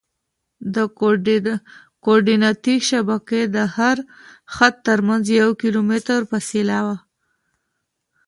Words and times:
د 0.75 0.77
کورډیناتي 2.05 2.75
شبکې 2.89 3.41
د 3.55 3.57
هر 3.75 3.97
خط 4.55 4.73
ترمنځ 4.87 5.23
یو 5.41 5.49
کیلومتر 5.61 6.19
فاصله 6.29 6.77
وي 6.85 6.97